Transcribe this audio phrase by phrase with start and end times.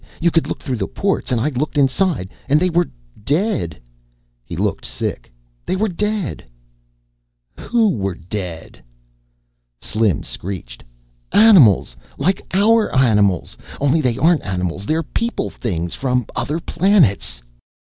[0.19, 2.89] You could look through the ports and I looked inside and they were
[3.23, 3.79] dead."
[4.43, 5.31] He looked sick.
[5.63, 6.43] "They were dead."
[7.59, 8.81] "Who were dead."
[9.79, 10.83] Slim screeched,
[11.31, 11.95] "Animals!
[12.17, 13.55] like our animals!
[13.79, 14.87] Only they aren't animals.
[14.87, 17.43] They're people things from other planets."